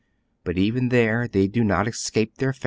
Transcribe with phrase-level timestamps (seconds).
[0.43, 2.59] But even there they do not escape their fate.